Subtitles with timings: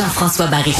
[0.00, 0.74] Jean-François Barry.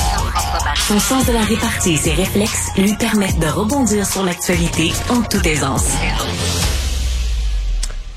[0.88, 5.20] Son sens de la répartie et ses réflexes lui permettent de rebondir sur l'actualité en
[5.20, 5.88] toute aisance.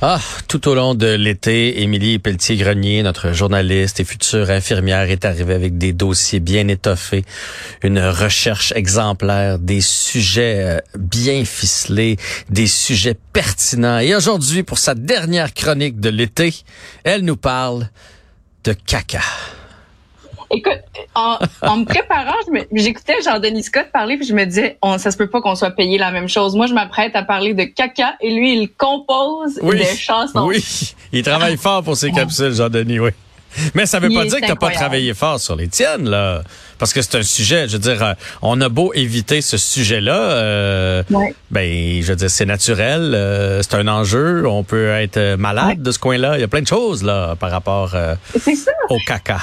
[0.02, 5.56] Ah, tout au long de l'été, Émilie Pelletier-Grenier, notre journaliste et future infirmière, est arrivée
[5.56, 7.26] avec des dossiers bien étoffés,
[7.82, 12.16] une recherche exemplaire, des sujets euh, bien ficelés,
[12.50, 14.00] des sujets pertinents.
[14.00, 16.54] Et aujourd'hui, pour sa dernière chronique de l'été,
[17.04, 17.90] elle nous parle
[18.64, 19.20] de caca.
[20.54, 20.80] Écoute,
[21.16, 22.38] en, me préparant,
[22.72, 25.72] j'écoutais Jean-Denis Scott parler, puis je me disais, on, ça se peut pas qu'on soit
[25.72, 26.56] payé la même chose.
[26.56, 30.46] Moi, je m'apprête à parler de caca, et lui, il compose des chansons.
[30.46, 30.64] Oui,
[31.12, 33.10] il travaille fort pour ses capsules, Jean-Denis, oui.
[33.76, 36.44] Mais ça veut pas dire que t'as pas travaillé fort sur les tiennes, là.
[36.80, 40.18] Parce que c'est un sujet, je veux dire, euh, on a beau éviter ce sujet-là,
[40.18, 41.04] euh,
[41.50, 45.92] ben, je veux dire, c'est naturel, euh, c'est un enjeu, on peut être malade de
[45.92, 46.38] ce coin-là.
[46.38, 47.96] Il y a plein de choses, là, par rapport
[48.90, 49.40] au caca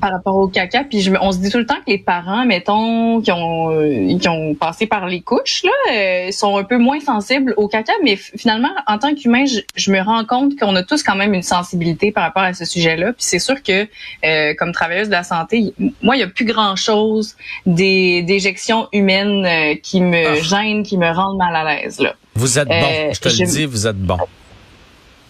[0.00, 0.84] par rapport au caca.
[0.84, 4.18] Puis je, on se dit tout le temps que les parents, mettons, qui ont euh,
[4.18, 7.92] qui ont passé par les couches, là, euh, sont un peu moins sensibles au caca.
[8.02, 11.42] Mais finalement, en tant qu'humain, je, me rends compte qu'on a tous quand même une
[11.42, 13.12] sensibilité par rapport à ce sujet-là.
[13.12, 13.86] Puis c'est sûr que,
[14.24, 19.76] euh, comme travailleuse de la santé, moi, il y a plus grand-chose des déjections humaines
[19.82, 20.42] qui me ah.
[20.42, 22.00] gênent, qui me rendent mal à l'aise.
[22.00, 22.14] Là.
[22.34, 24.18] Vous êtes bon, je te le dis, vous êtes bon.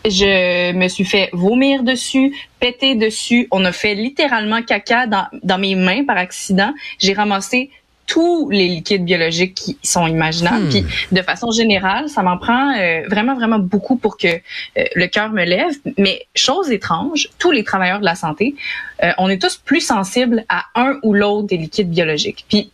[0.04, 3.48] Je me suis fait vomir dessus, péter dessus.
[3.50, 6.72] On a fait littéralement caca dans, dans mes mains par accident.
[6.98, 7.70] J'ai ramassé
[8.08, 10.64] tous les liquides biologiques qui sont imaginables.
[10.64, 10.70] Hmm.
[10.70, 15.06] Puis de façon générale, ça m'en prend euh, vraiment vraiment beaucoup pour que euh, le
[15.06, 15.72] cœur me lève.
[15.98, 18.56] Mais chose étrange, tous les travailleurs de la santé,
[19.04, 22.46] euh, on est tous plus sensibles à un ou l'autre des liquides biologiques.
[22.48, 22.72] Puis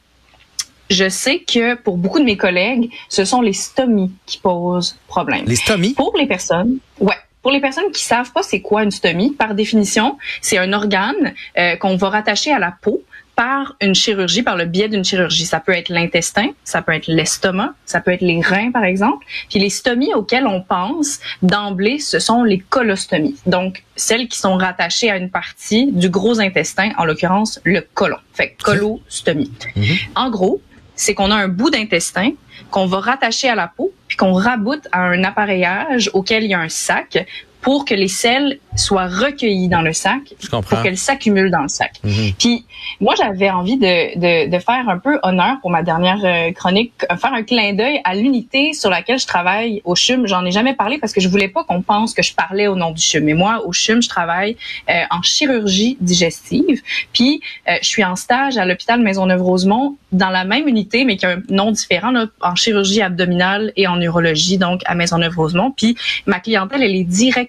[0.90, 5.44] je sais que pour beaucoup de mes collègues, ce sont les stomies qui posent problème.
[5.46, 5.94] Les stomies?
[5.94, 7.14] Pour les personnes, ouais.
[7.42, 11.34] Pour les personnes qui savent pas c'est quoi une stomie, par définition, c'est un organe
[11.58, 13.02] euh, qu'on va rattacher à la peau
[13.36, 15.44] par une chirurgie, par le biais d'une chirurgie.
[15.44, 19.26] Ça peut être l'intestin, ça peut être l'estomac, ça peut être les reins, par exemple.
[19.50, 23.36] Puis les stomies auxquelles on pense d'emblée, ce sont les colostomies.
[23.46, 28.18] Donc, celles qui sont rattachées à une partie du gros intestin, en l'occurrence le colon.
[28.32, 29.52] Fait colostomie.
[29.76, 29.98] Mm-hmm.
[30.14, 30.60] En gros,
[30.94, 32.32] c'est qu'on a un bout d'intestin
[32.70, 36.54] qu'on va rattacher à la peau, puis qu'on raboute à un appareillage auquel il y
[36.54, 37.26] a un sac
[37.64, 40.20] pour que les sels soient recueillis dans le sac,
[40.50, 41.94] pour qu'elles s'accumulent dans le sac.
[42.04, 42.32] Mhm.
[42.38, 42.66] Puis
[43.00, 46.92] moi, j'avais envie de, de, de, faire un peu honneur pour ma dernière euh, chronique,
[47.10, 50.26] euh, faire un clin d'œil à l'unité sur laquelle je travaille au CHUM.
[50.26, 52.76] J'en ai jamais parlé parce que je voulais pas qu'on pense que je parlais au
[52.76, 53.24] nom du CHUM.
[53.24, 54.56] Mais moi, au CHUM, je travaille
[54.90, 56.82] euh, en chirurgie digestive.
[57.12, 61.30] Puis je suis en stage à l'hôpital Maisonneuve-Rosemont dans la même unité, mais qui a
[61.30, 65.72] un nom différent, là, en chirurgie abdominale et en urologie, donc à Maisonneuve-Rosemont.
[65.72, 67.04] Puis ma clientèle, elle est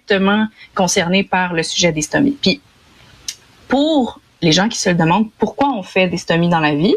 [0.07, 2.37] directement concernée par le sujet des stomies.
[2.41, 2.61] Puis
[3.67, 6.95] pour les gens qui se le demandent pourquoi on fait des stomies dans la vie.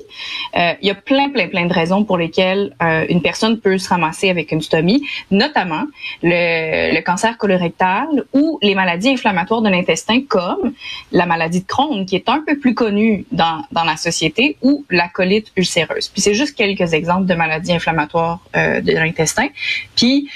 [0.57, 3.79] Euh, il y a plein, plein, plein de raisons pour lesquelles euh, une personne peut
[3.79, 5.85] se ramasser avec une stomie, notamment
[6.23, 10.75] le, cancer colorectal ou les maladies inflammatoires de l'intestin comme
[11.11, 14.85] la maladie de Crohn, qui est un peu plus connue dans, dans la société, ou
[14.91, 16.09] la colite ulcéreuse.
[16.09, 19.49] Puis c'est juste quelques exemples de maladies inflammatoires euh, de l'intestin.
[19.97, 20.29] Puis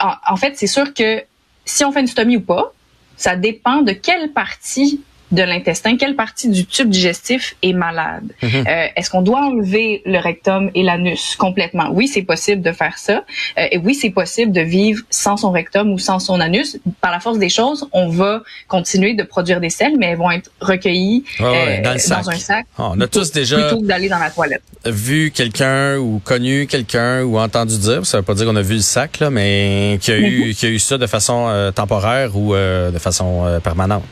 [0.00, 1.22] en fait, c'est sûr que
[1.66, 2.72] si on fait une stomie ou pas,
[3.16, 5.02] ça dépend de quelle partie
[5.32, 8.32] de l'intestin, quelle partie du tube digestif est malade?
[8.42, 8.64] Mhm.
[8.66, 11.88] euh, Est-ce qu'on doit enlever le rectum et l'anus complètement?
[11.90, 13.24] Oui, c'est possible de faire ça.
[13.58, 16.78] Euh, et oui, c'est possible de vivre sans son rectum ou sans son anus.
[17.00, 20.30] Par la force des choses, on va continuer de produire des selles, mais elles vont
[20.30, 22.66] être recueillies euh, dans, un sac.
[22.78, 24.62] Ah, on a tous déjà plutôt que d'aller dans la toilette.
[24.84, 28.74] Vu quelqu'un ou connu quelqu'un ou entendu dire, ça veut pas dire qu'on a vu
[28.74, 32.36] le sac là, mais qui a eu qui a eu ça de façon euh, temporaire
[32.36, 34.04] ou de façon permanente.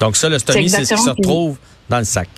[0.00, 2.28] Donc ça, l'ostomie, c'est ce qui se retrouve dans le sac.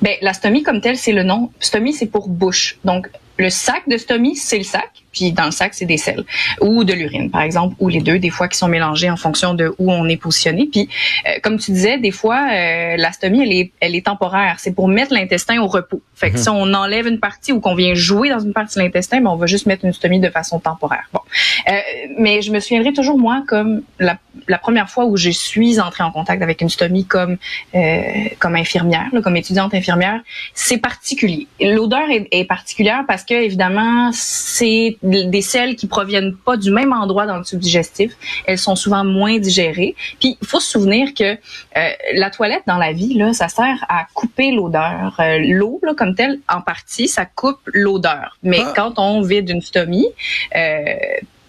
[0.00, 1.50] Ben, la stomie comme telle, c'est le nom.
[1.60, 2.78] Stomie, c'est pour bouche.
[2.84, 3.08] Donc,
[3.38, 6.24] le sac de stomie, c'est le sac, puis dans le sac, c'est des selles
[6.60, 9.54] ou de l'urine, par exemple, ou les deux, des fois qui sont mélangés en fonction
[9.54, 10.68] de où on est positionné.
[10.70, 10.88] Puis,
[11.26, 14.56] euh, comme tu disais, des fois, euh, la stomie, elle est, elle est temporaire.
[14.58, 16.02] C'est pour mettre l'intestin au repos.
[16.14, 16.42] Fait que mhm.
[16.42, 19.30] si on enlève une partie ou qu'on vient jouer dans une partie de l'intestin, ben,
[19.30, 21.08] on va juste mettre une stomie de façon temporaire.
[21.12, 21.20] Bon,
[21.68, 21.72] euh,
[22.18, 24.18] mais je me souviendrai toujours moi comme la,
[24.48, 27.36] la, première fois où je suis entrée en contact avec une stomie comme
[27.74, 28.02] euh,
[28.38, 30.20] comme infirmière, là, comme étudiante infirmière,
[30.54, 31.48] c'est particulier.
[31.60, 36.92] L'odeur est, est particulière parce que évidemment, c'est des selles qui proviennent pas du même
[36.92, 38.12] endroit dans le tube digestif.
[38.46, 39.94] Elles sont souvent moins digérées.
[40.20, 43.84] Puis il faut se souvenir que euh, la toilette dans la vie là, ça sert
[43.88, 45.16] à couper l'odeur.
[45.20, 48.36] Euh, l'eau là comme telle, en partie, ça coupe l'odeur.
[48.42, 48.72] Mais ah.
[48.74, 50.08] quand on vide une stomie,
[50.56, 50.84] euh,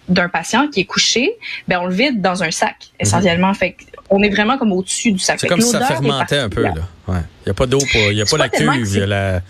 [0.08, 1.32] d'un patient qui est couché,
[1.66, 3.48] ben on le vide dans un sac essentiellement.
[3.48, 3.54] Mhm.
[3.54, 3.76] Fait
[4.10, 5.40] on est vraiment comme au-dessus du sac.
[5.40, 6.74] C'est comme si ça fermentait un peu là.
[7.08, 7.20] Ouais.
[7.44, 9.40] Il y a pas d'eau, il y a pas la cuve, il y a la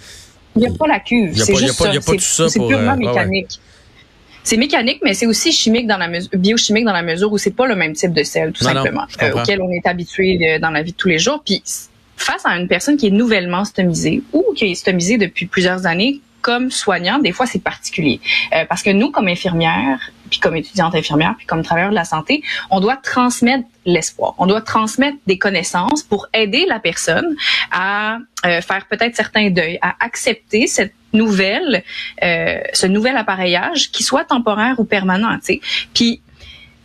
[0.56, 1.36] il n'y a pas la cuve.
[1.36, 2.48] C'est juste ça.
[2.48, 3.58] C'est purement euh, mécanique.
[4.44, 7.56] C'est mécanique, mais c'est aussi chimique dans la mesure, biochimique dans la mesure où c'est
[7.56, 10.68] pas le même type de sel, tout simplement, euh, auquel on est habitué euh, dans
[10.68, 11.42] la vie de tous les jours.
[11.42, 11.62] Puis
[12.18, 16.20] face à une personne qui est nouvellement stomisée ou qui est stomisée depuis plusieurs années,
[16.42, 18.20] comme soignant, des fois c'est particulier.
[18.54, 19.98] Euh, parce que nous, comme infirmières,
[20.34, 24.34] puis comme étudiante infirmière, puis comme travailleur de la santé, on doit transmettre l'espoir.
[24.38, 27.36] On doit transmettre des connaissances pour aider la personne
[27.70, 31.84] à euh, faire peut-être certains deuils, à accepter cette nouvelle,
[32.24, 35.38] euh, ce nouvel appareillage qui soit temporaire ou permanent.
[35.94, 36.20] Puis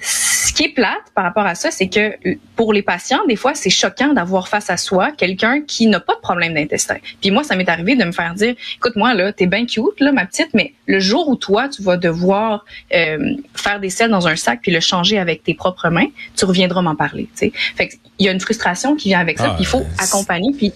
[0.02, 2.14] ce qui est plate par rapport à ça, c'est que
[2.56, 6.16] pour les patients, des fois, c'est choquant d'avoir face à soi quelqu'un qui n'a pas
[6.16, 6.98] de problème d'intestin.
[7.22, 10.00] Puis moi, ça m'est arrivé de me faire dire, écoute, moi, là, t'es bien cute,
[10.00, 14.12] là, ma petite, mais le jour où toi, tu vas devoir euh, faire des selles
[14.12, 17.28] dans un sac puis le changer avec tes propres mains, tu reviendras m'en parler.
[17.36, 17.52] sais.
[17.76, 19.48] Fait il y a une frustration qui vient avec ça.
[19.48, 20.54] Ah, puis il faut accompagner.
[20.58, 20.74] Puis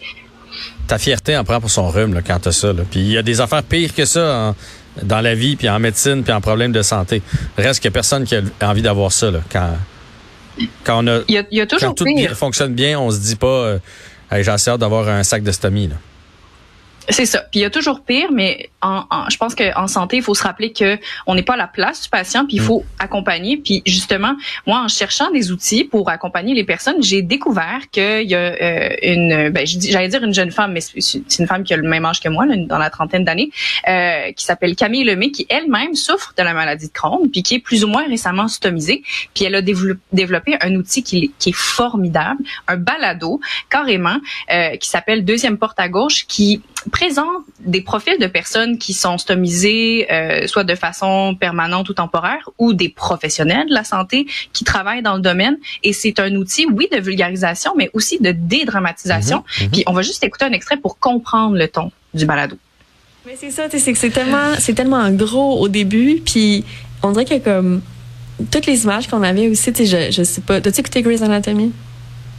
[0.87, 2.73] ta fierté en prend pour son rhume là, quand t'as ça.
[2.73, 2.83] Là.
[2.89, 4.49] Puis il y a des affaires pires que ça.
[4.49, 4.55] En
[5.01, 7.21] dans la vie, puis en médecine, puis en problème de santé.
[7.57, 9.31] Reste qu'il n'y a personne qui a envie d'avoir ça.
[9.31, 9.69] Là, quand,
[10.83, 13.47] quand on a, il y a, toujours quand tout fonctionne bien, on se dit pas
[13.47, 13.79] euh,
[14.31, 15.87] j'ai assez hâte d'avoir un sac de stomie.
[15.87, 15.95] Là.
[17.09, 17.39] C'est ça.
[17.51, 20.43] Puis il y a toujours pire, mais en, je pense qu'en santé, il faut se
[20.43, 20.97] rappeler que
[21.27, 22.65] on n'est pas à la place du patient, puis il mm.
[22.65, 23.57] faut accompagner.
[23.57, 24.35] Puis justement,
[24.65, 28.89] moi, en cherchant des outils pour accompagner les personnes, j'ai découvert qu'il y a euh,
[29.01, 32.05] une, ben, j'allais dire une jeune femme, mais c'est une femme qui a le même
[32.05, 33.51] âge que moi, dans la trentaine d'années,
[33.87, 37.55] euh, qui s'appelle Camille Lemay, qui elle-même souffre de la maladie de Crohn, puis qui
[37.55, 39.03] est plus ou moins récemment stomisée.
[39.33, 44.17] Puis elle a développé un outil qui, qui est formidable, un balado carrément,
[44.51, 46.61] euh, qui s'appelle Deuxième porte à gauche, qui
[46.93, 52.49] présente des profils de personnes qui sont stomisées, euh, soit de façon permanente ou temporaire,
[52.59, 55.57] ou des professionnels de la santé qui travaillent dans le domaine.
[55.83, 59.37] Et c'est un outil, oui, de vulgarisation, mais aussi de dédramatisation.
[59.37, 59.71] Mhm, mhm.
[59.71, 62.57] Puis on va juste écouter un extrait pour comprendre le ton du balado.
[63.25, 66.63] Mais c'est ça, c'est que c'est tellement, c'est tellement gros au début, puis
[67.01, 67.81] on dirait que comme
[68.51, 71.23] toutes les images qu'on avait aussi, tu sais, je, je sais pas, t'as-tu écouté Grey's
[71.23, 71.71] Anatomy?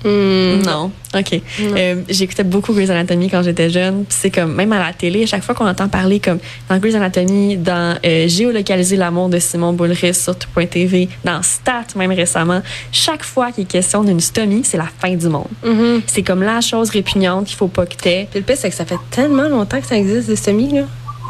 [0.04, 0.62] Hmm.
[0.62, 0.90] non.
[1.14, 1.40] OK.
[1.60, 4.04] Euh, j'écoutais beaucoup Grey's Anatomy quand j'étais jeune.
[4.08, 6.94] c'est comme, même à la télé, à chaque fois qu'on entend parler, comme dans Grey's
[6.94, 12.60] Anatomy, dans euh, Géolocaliser l'amour de Simon Boulris sur tout.tv, dans Stat, même récemment,
[12.92, 15.48] chaque fois qu'il est question d'une stomie, c'est la fin du monde.
[15.64, 16.02] Mm-hmm.
[16.06, 18.28] C'est comme la chose répugnante qu'il faut pas que t'aies.
[18.30, 20.82] Puis le pire, c'est que ça fait tellement longtemps que ça existe, des stomies, là.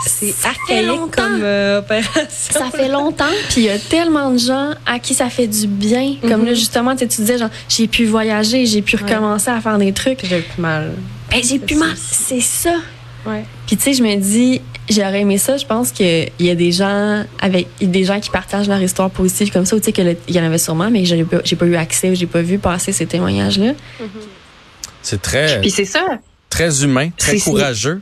[0.06, 2.28] C'est archaïque comme euh, opération.
[2.28, 5.66] Ça fait longtemps, puis il y a tellement de gens à qui ça fait du
[5.66, 6.16] bien.
[6.20, 6.56] Comme là, mhm.
[6.56, 10.20] justement, tu disais, genre, j'ai pu voyager, j'ai pu recommencer à faire des trucs.
[10.24, 10.92] J'ai plus mal.
[11.30, 11.94] Ben, j'ai plus mal.
[11.96, 12.74] C'est ça.
[13.26, 13.44] Ouais.
[13.66, 14.60] Puis tu sais, je me dis,
[14.90, 15.56] j'aurais aimé ça.
[15.56, 19.50] Je pense qu'il y a des gens avec des gens qui partagent leur histoire positive
[19.52, 19.76] comme ça.
[19.76, 22.42] Tu sais qu'il y en avait sûrement, mais j'ai pas, pas eu accès, j'ai pas
[22.42, 23.72] vu passer ces témoignages-là.
[25.02, 25.60] C'est très.
[25.60, 26.04] Puis c'est ça.
[26.50, 28.00] Très humain, très courageux.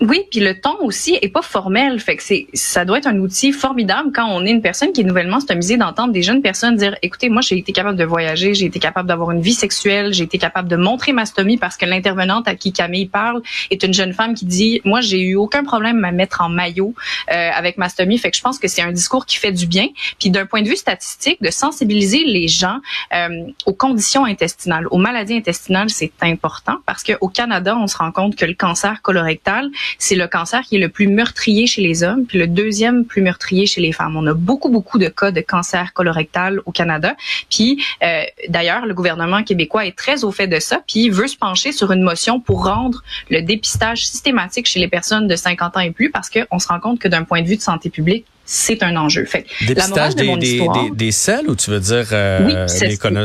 [0.00, 3.18] Oui, puis le ton aussi est pas formel, fait que c'est ça doit être un
[3.18, 6.76] outil formidable quand on est une personne qui est nouvellement stomisée d'entendre des jeunes personnes
[6.76, 10.12] dire écoutez, moi j'ai été capable de voyager, j'ai été capable d'avoir une vie sexuelle,
[10.12, 13.82] j'ai été capable de montrer ma stomie parce que l'intervenante à qui Camille parle est
[13.82, 16.94] une jeune femme qui dit moi j'ai eu aucun problème à mettre en maillot
[17.32, 19.66] euh, avec ma stomie, fait que je pense que c'est un discours qui fait du
[19.66, 19.88] bien,
[20.20, 22.78] puis d'un point de vue statistique de sensibiliser les gens
[23.12, 23.28] euh,
[23.66, 28.12] aux conditions intestinales, aux maladies intestinales, c'est important parce que au Canada, on se rend
[28.12, 32.02] compte que le cancer colorectal c'est le cancer qui est le plus meurtrier chez les
[32.02, 34.16] hommes, puis le deuxième plus meurtrier chez les femmes.
[34.16, 37.16] On a beaucoup, beaucoup de cas de cancer colorectal au Canada.
[37.50, 41.36] Puis, euh, d'ailleurs, le gouvernement québécois est très au fait de ça, puis veut se
[41.36, 45.80] pencher sur une motion pour rendre le dépistage systématique chez les personnes de 50 ans
[45.80, 48.26] et plus, parce qu'on se rend compte que d'un point de vue de santé publique,
[48.44, 49.26] c'est un enjeu.
[49.26, 52.66] Fait, dépistage des, des, des, selles ou tu veux dire euh,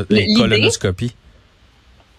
[0.09, 1.13] les, colonoscopies?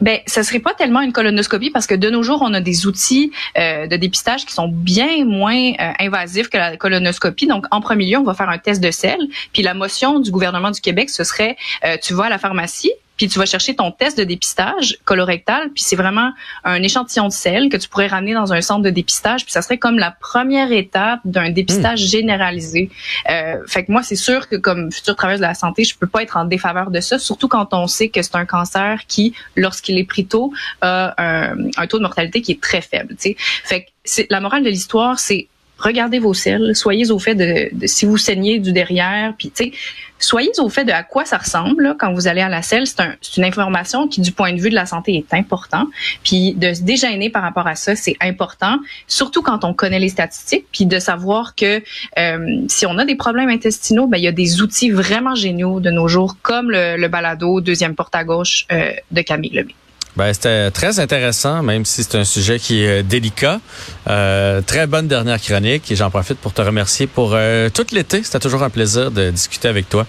[0.00, 2.86] Ben, ça serait pas tellement une colonoscopie parce que de nos jours, on a des
[2.86, 7.46] outils euh, de dépistage qui sont bien moins euh, invasifs que la colonoscopie.
[7.46, 9.18] Donc, en premier lieu, on va faire un test de sel.
[9.52, 12.92] Puis la motion du gouvernement du Québec, ce serait, euh, tu vas à la pharmacie,
[13.16, 16.32] puis tu vas chercher ton test de dépistage colorectal, puis c'est vraiment
[16.64, 19.62] un échantillon de sel que tu pourrais ramener dans un centre de dépistage, puis ça
[19.62, 22.08] serait comme la première étape d'un dépistage hmm.
[22.08, 22.90] généralisé.
[23.30, 26.06] Euh, fait que moi, c'est sûr que comme futur travailleur de la santé, je peux
[26.06, 29.34] pas être en défaveur de ça, surtout quand on sait que c'est un cancer qui,
[29.56, 33.14] lorsqu'il est pris tôt, a un, un, taux de mortalité qui est très faible.
[33.18, 33.36] sais.
[33.38, 35.48] Fait que la morale de l'histoire, c'est
[35.84, 39.64] regardez vos selles, soyez au fait de, de si vous saignez du derrière, puis tu
[39.64, 39.72] sais,
[40.18, 42.86] soyez au fait de à quoi ça ressemble là, quand vous allez à la selle.
[42.86, 45.86] C'est un, une information qui, du point de vue de la santé, est important.
[46.22, 50.08] Puis de se dégêner par rapport à ça, c'est important, surtout quand on connaît les
[50.08, 51.82] statistiques, puis de savoir que
[52.18, 55.80] euh, si on a des problèmes intestinaux, ben il y a des outils vraiment géniaux
[55.80, 59.74] de nos jours, comme le, le balado deuxième porte à gauche euh, de Camille Lemay.
[60.16, 63.60] Ben, c'était très intéressant, même si c'est un sujet qui est délicat.
[64.06, 68.22] Euh, très bonne dernière chronique et j'en profite pour te remercier pour euh, tout l'été.
[68.22, 70.06] C'était toujours un plaisir de discuter avec toi.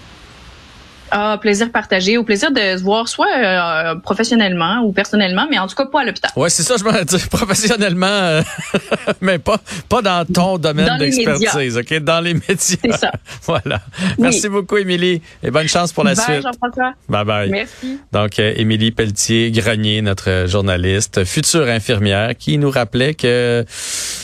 [1.10, 5.66] Ah, plaisir partagé, au plaisir de se voir soit euh, professionnellement ou personnellement, mais en
[5.66, 6.30] tout cas pas à l'hôpital.
[6.36, 8.42] Ouais, c'est ça, je m'en dire professionnellement, euh,
[9.20, 9.58] mais pas
[9.88, 12.56] pas dans ton domaine d'expertise, ok, dans les médias.
[12.56, 13.12] C'est ça.
[13.42, 13.80] voilà.
[14.18, 16.42] Merci beaucoup, Émilie, et bonne chance pour la bye, suite.
[16.42, 16.94] Jean-François.
[17.08, 17.50] Bye bye.
[17.50, 18.00] Merci.
[18.12, 23.64] Donc, euh, Émilie Pelletier Grenier, notre journaliste, future infirmière, qui nous rappelait que,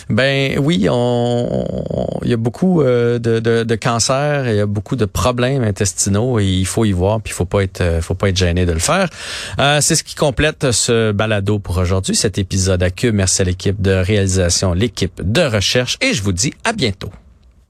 [0.08, 1.66] ben oui, on,
[2.22, 6.38] il y a beaucoup de, de, de cancers, il y a beaucoup de problèmes intestinaux
[6.38, 8.72] et il faut y voir, puis il faut pas être, faut pas être gêné de
[8.72, 9.08] le faire.
[9.58, 13.12] Euh, c'est ce qui complète ce balado pour aujourd'hui, cet épisode à queue.
[13.12, 17.10] Merci à l'équipe de réalisation, l'équipe de recherche, et je vous dis à bientôt.